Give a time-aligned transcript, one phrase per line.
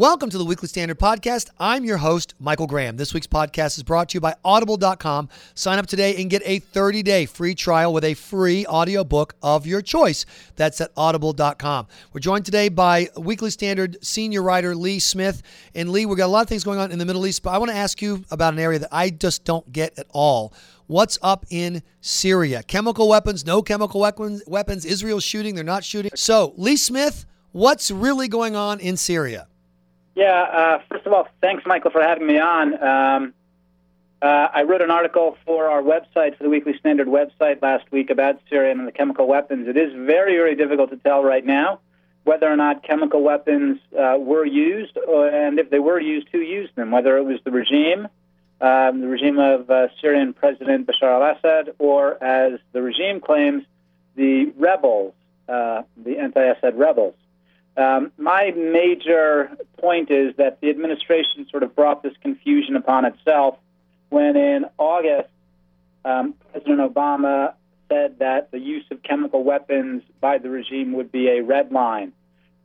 [0.00, 1.50] Welcome to the Weekly Standard Podcast.
[1.58, 2.96] I'm your host, Michael Graham.
[2.96, 5.28] This week's podcast is brought to you by Audible.com.
[5.54, 9.66] Sign up today and get a 30 day free trial with a free audiobook of
[9.66, 10.24] your choice.
[10.56, 11.86] That's at Audible.com.
[12.14, 15.42] We're joined today by Weekly Standard senior writer Lee Smith.
[15.74, 17.50] And Lee, we've got a lot of things going on in the Middle East, but
[17.50, 20.54] I want to ask you about an area that I just don't get at all.
[20.86, 22.62] What's up in Syria?
[22.62, 26.10] Chemical weapons, no chemical weapons, weapons, Israel's shooting, they're not shooting.
[26.14, 29.46] So, Lee Smith, what's really going on in Syria?
[30.14, 32.82] Yeah, uh, first of all, thanks, Michael, for having me on.
[32.82, 33.34] Um,
[34.22, 38.10] uh, I wrote an article for our website, for the Weekly Standard website last week
[38.10, 39.66] about Syria and the chemical weapons.
[39.66, 41.80] It is very, very difficult to tell right now
[42.24, 46.38] whether or not chemical weapons uh, were used, uh, and if they were used, who
[46.38, 48.08] used them, whether it was the regime,
[48.60, 53.64] um, the regime of uh, Syrian President Bashar al Assad, or as the regime claims,
[54.16, 55.14] the rebels,
[55.48, 57.14] uh, the anti Assad rebels.
[57.80, 63.56] Um, my major point is that the administration sort of brought this confusion upon itself
[64.10, 65.30] when in August,
[66.04, 67.54] um, President Obama
[67.88, 72.12] said that the use of chemical weapons by the regime would be a red line.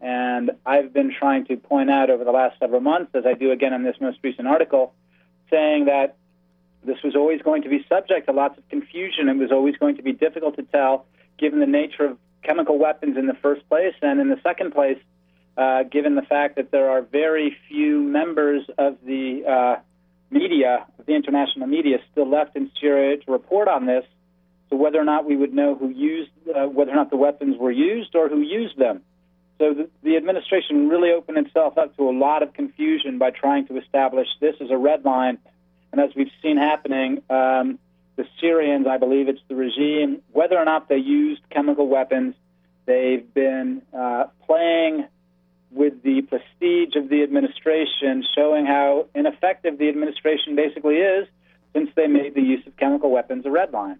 [0.00, 3.52] And I've been trying to point out over the last several months, as I do
[3.52, 4.94] again in this most recent article,
[5.50, 6.16] saying that
[6.84, 9.28] this was always going to be subject to lots of confusion.
[9.28, 11.06] It was always going to be difficult to tell,
[11.38, 14.98] given the nature of chemical weapons in the first place, and in the second place,
[15.56, 19.80] uh, given the fact that there are very few members of the uh,
[20.30, 24.04] media, of the international media, still left in Syria to report on this.
[24.70, 27.58] So whether or not we would know who used, uh, whether or not the weapons
[27.58, 29.02] were used or who used them.
[29.58, 33.66] So the, the administration really opened itself up to a lot of confusion by trying
[33.66, 35.38] to establish this as a red line.
[35.92, 37.78] And as we've seen happening, um,
[38.16, 42.34] the Syrians, I believe it's the regime, whether or not they used chemical weapons,
[42.86, 45.06] they've been uh, playing
[45.70, 51.26] with the prestige of the administration, showing how ineffective the administration basically is
[51.72, 53.98] since they made the use of chemical weapons a red line.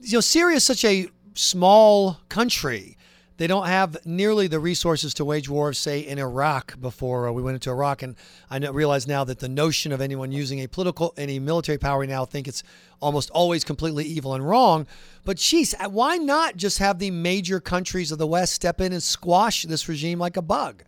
[0.00, 2.96] You know, Syria is such a small country
[3.36, 7.42] they don't have nearly the resources to wage war, say, in Iraq before uh, we
[7.42, 8.02] went into Iraq.
[8.02, 8.14] And
[8.48, 12.06] I realize now that the notion of anyone using a political, any military power, we
[12.06, 12.62] now think it's
[13.00, 14.86] almost always completely evil and wrong.
[15.24, 18.92] But geez, uh, why not just have the major countries of the West step in
[18.92, 20.84] and squash this regime like a bug?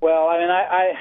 [0.00, 0.92] Well, I mean, I,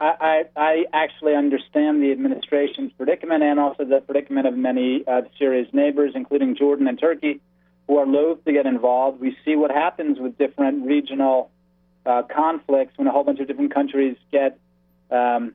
[0.00, 5.26] I, I, I actually understand the administration's predicament and also the predicament of many of
[5.38, 7.40] Syria's neighbors, including Jordan and Turkey
[7.86, 9.20] who are loath to get involved.
[9.20, 11.50] We see what happens with different regional
[12.04, 14.58] uh, conflicts when a whole bunch of different countries get
[15.10, 15.54] um,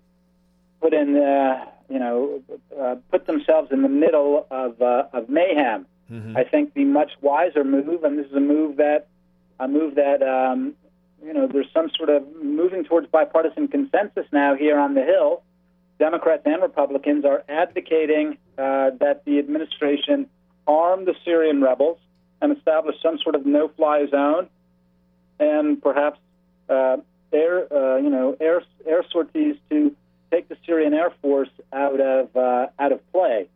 [0.81, 2.41] put in, uh, you know,
[2.79, 5.85] uh, put themselves in the middle of, uh, of mayhem.
[6.11, 6.35] Mm-hmm.
[6.35, 9.07] I think the much wiser move, and this is a move that
[9.59, 10.73] a move that um,
[11.23, 15.41] you know there's some sort of moving towards bipartisan consensus now here on the Hill.
[15.99, 20.27] Democrats and Republicans are advocating uh, that the administration
[20.67, 21.99] arm the Syrian rebels
[22.41, 24.49] and establish some sort of no-fly zone,
[25.39, 26.19] and perhaps
[26.69, 26.97] uh,
[27.31, 29.95] air, uh, you know, air air sorties to
[30.31, 33.47] take the Syrian Air Force out of uh, out of play.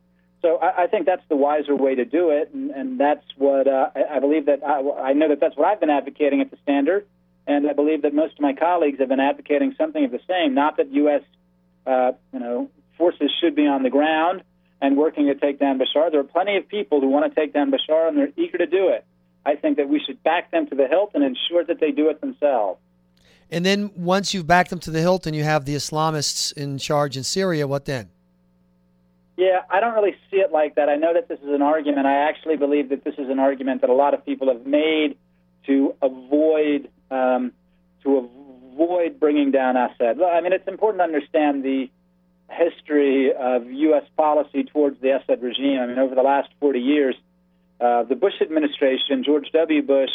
[0.41, 3.67] So I, I, think that's the wiser way to do it, and, and that's what
[3.67, 6.51] uh, I, I, believe that I, I, know that that's what I've been advocating at
[6.51, 7.07] the Standard,
[7.47, 10.53] and I believe that most of my colleagues have been advocating something of the same.
[10.53, 11.23] Not that U.S.
[11.87, 14.43] Uh, you know forces should be on the ground
[14.81, 16.11] and working to take down Bashar.
[16.11, 18.67] There are plenty of people who want to take down Bashar, and they're eager to
[18.67, 19.05] do it.
[19.45, 22.09] I think that we should back them to the hilt and ensure that they do
[22.09, 22.79] it themselves.
[23.51, 26.77] And then once you've backed them to the hilt and you have the Islamists in
[26.79, 28.09] charge in Syria, what then?
[29.37, 30.89] Yeah, I don't really see it like that.
[30.89, 32.07] I know that this is an argument.
[32.07, 35.17] I actually believe that this is an argument that a lot of people have made
[35.67, 37.51] to avoid um,
[38.03, 40.21] to avoid bringing down Assad.
[40.21, 41.89] I mean, it's important to understand the
[42.49, 44.03] history of U.S.
[44.15, 45.79] policy towards the Assad regime.
[45.79, 47.15] I mean, over the last 40 years,
[47.79, 49.81] uh, the Bush administration, George W.
[49.81, 50.11] Bush,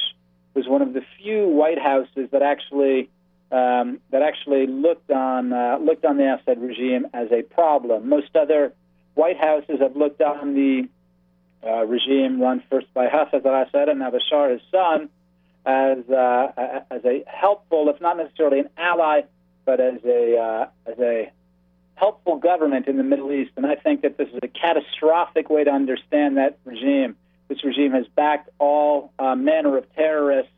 [0.54, 3.08] was one of the few White Houses that actually
[3.52, 8.09] um, that actually looked on uh, looked on the Assad regime as a problem.
[8.09, 8.72] Most other
[9.15, 10.88] White Houses have looked on the
[11.66, 15.09] uh, regime run first by Hafez al-Assad and now Bashar, his son,
[15.66, 19.22] as uh, as a helpful, if not necessarily an ally,
[19.65, 21.30] but as a uh, as a
[22.00, 23.52] helpful government in the Middle East.
[23.56, 27.14] And I think that this is a catastrophic way to understand that regime.
[27.48, 30.52] This regime has backed all uh, manner of terrorists,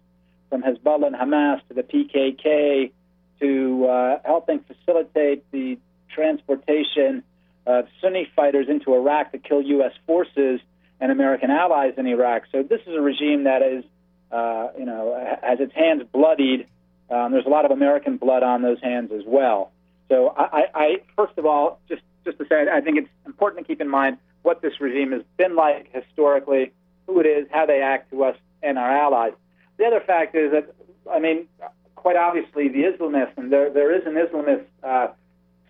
[0.49, 2.93] from Hezbollah and Hamas to the PKK,
[3.41, 5.79] to uh, helping facilitate the
[6.15, 7.25] transportation
[7.67, 9.93] of Sunni fighters into Iraq to kill U.S.
[10.07, 10.61] forces
[11.01, 12.45] and American allies in Iraq.
[12.53, 13.85] So this is a regime that is,
[14.31, 16.69] uh, you know, has its hands bloodied
[17.11, 19.72] Um, there's a lot of American blood on those hands as well.
[20.13, 23.67] So I, I, first of all, just just to say, I think it's important to
[23.67, 26.71] keep in mind what this regime has been like historically,
[27.07, 29.33] who it is, how they act to us and our allies.
[29.79, 30.75] The other fact is that,
[31.11, 31.49] I mean,
[31.97, 35.09] quite obviously, the Islamists, and there, there is an Islamist, uh,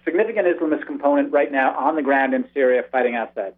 [0.05, 3.55] significant Islamist component right now on the ground in Syria fighting Assad.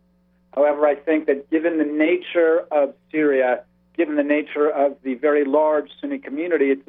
[0.55, 3.65] However, I think that given the nature of Syria,
[3.97, 6.87] given the nature of the very large Sunni community, it's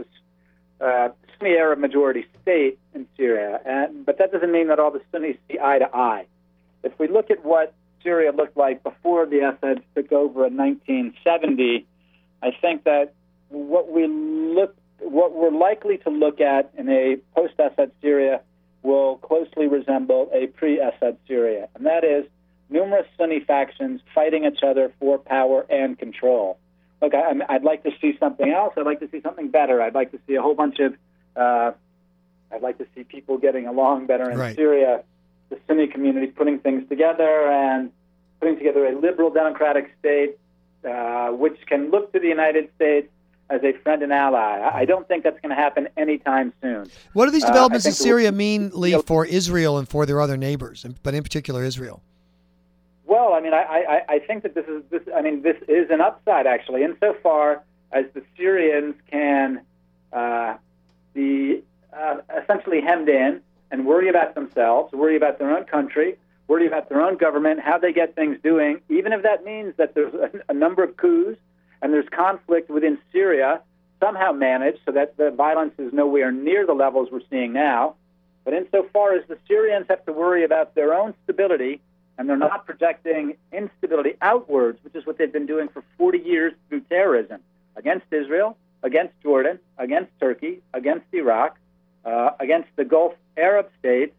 [0.82, 3.60] a uh, Sunni Arab majority state in Syria.
[3.66, 6.26] And, but that doesn't mean that all the Sunnis see eye to eye.
[6.84, 7.74] If we look at what
[8.04, 11.86] Syria looked like before the Assad took over in 1970,
[12.44, 13.14] I think that
[13.50, 18.42] what we look, what we're likely to look at in a post-Assad Syria
[18.84, 22.26] will closely resemble a pre-Assad Syria, and that is
[22.70, 26.60] numerous Sunni factions fighting each other for power and control.
[27.02, 28.74] Look, I, would like to see something else.
[28.78, 29.82] I'd like to see something better.
[29.82, 30.96] I'd like to see a whole bunch of.
[31.36, 31.72] Uh,
[32.52, 34.56] I'd like to see people getting along better in right.
[34.56, 35.04] Syria.
[35.50, 37.92] The Sunni community putting things together and
[38.40, 40.38] putting together a liberal democratic state,
[40.88, 43.10] uh, which can look to the United States
[43.50, 44.70] as a friend and ally.
[44.74, 46.90] I don't think that's going to happen anytime soon.
[47.14, 50.20] What do these uh, developments uh, in Syria mean, Lee, for Israel and for their
[50.20, 52.02] other neighbors, but in particular Israel?
[53.06, 53.62] Well, I mean, I,
[54.10, 55.02] I, I think that this is this.
[55.16, 59.62] I mean, this is an upside actually, insofar as the Syrians can
[60.12, 60.56] uh,
[61.16, 63.42] be uh, essentially hemmed in
[63.72, 66.18] and worry about themselves, worry about their own country,
[66.48, 69.96] worry about their own government, how they get things doing, even if that means that
[69.96, 71.40] there's a, a number of coups
[71.82, 73.62] and there's conflict within Syria,
[74.00, 77.96] somehow managed so that the violence is nowhere near the levels we're seeing now.
[78.44, 81.82] But insofar as the Syrians have to worry about their own stability,
[82.18, 86.54] and they're not projecting instability outwards, which is what they've been doing for 40 years
[86.70, 87.42] through terrorism
[87.76, 91.58] against Israel, against Jordan, against Turkey, against Iraq,
[92.06, 94.14] uh, against the Gulf Arab states.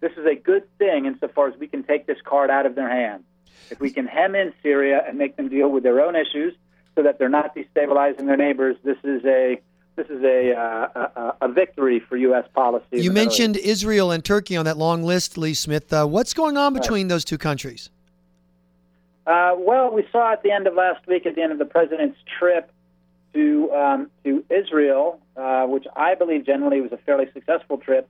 [0.00, 2.88] This is a good thing insofar as we can take this card out of their
[2.88, 3.24] hands.
[3.70, 6.54] If we can hem in Syria and make them deal with their own issues
[6.94, 9.60] so that they're not destabilizing their neighbors, this is a
[9.96, 12.44] this is a, uh, a, a, victory for U.S.
[12.54, 13.02] policy.
[13.02, 15.92] You mentioned Israel and Turkey on that long list, Lee Smith.
[15.92, 17.08] Uh, what's going on between right.
[17.08, 17.90] those two countries?
[19.26, 21.64] Uh, well, we saw at the end of last week, at the end of the
[21.64, 22.70] president's trip
[23.34, 28.08] to um, to Israel, uh, which I believe generally was a fairly successful trip.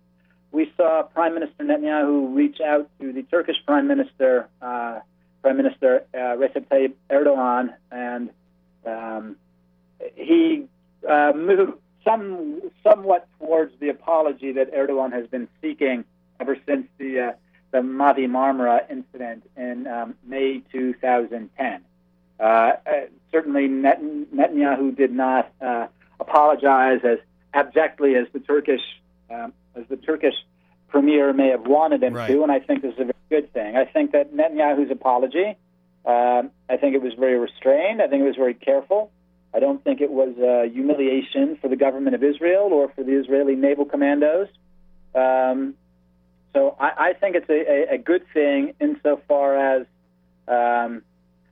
[0.51, 5.01] We saw Prime Minister Netanyahu reach out to the Turkish Prime Minister, uh,
[5.43, 8.31] Prime Minister uh, Recep Tayyip Erdogan, and
[8.87, 9.37] um,
[10.15, 10.67] he
[11.09, 11.73] uh, moved
[12.05, 16.05] some somewhat towards the apology that Erdogan has been seeking
[16.41, 17.33] ever since the uh,
[17.71, 21.81] the Mavi Marmara incident in um, May 2010.
[22.41, 22.73] Uh, uh,
[23.33, 25.89] certainly, Net- Netanyahu did not uh,
[26.21, 27.19] apologize as
[27.53, 28.81] abjectly as the Turkish
[29.31, 30.35] um, as the Turkish
[30.89, 32.29] premier may have wanted him right.
[32.29, 33.77] to, and I think this is a very good thing.
[33.77, 35.57] I think that Netanyahu's apology,
[36.07, 38.01] um, I think it was very restrained.
[38.01, 39.11] I think it was very careful.
[39.53, 43.13] I don't think it was a humiliation for the government of Israel or for the
[43.13, 44.49] Israeli naval commandos.
[45.15, 45.75] Um,
[46.55, 49.87] so I, I, think it's a, a, a, good thing insofar as
[50.47, 51.03] um,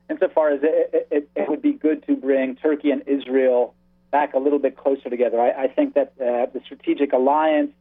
[0.09, 3.75] insofar as it, it, it, would be good to bring Turkey and Israel
[4.11, 5.41] back a little bit closer together.
[5.41, 7.73] I, I think that uh, the strategic alliance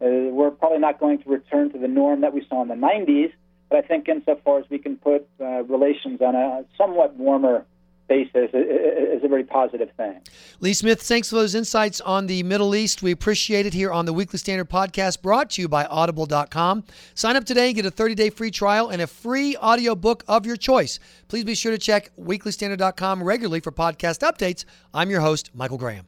[0.00, 2.74] uh, we're probably not going to return to the norm that we saw in the
[2.74, 3.32] 90s,
[3.68, 7.64] but I think insofar as we can put uh, relations on a somewhat warmer
[8.08, 10.20] basis is a very positive thing.
[10.60, 13.02] Lee Smith, thanks for those insights on the Middle East.
[13.02, 16.84] We appreciate it here on the Weekly Standard podcast brought to you by audible.com.
[17.14, 20.56] Sign up today and get a 30-day free trial and a free audiobook of your
[20.56, 20.98] choice.
[21.28, 24.64] Please be sure to check weeklystandard.com regularly for podcast updates.
[24.92, 26.06] I'm your host, Michael Graham.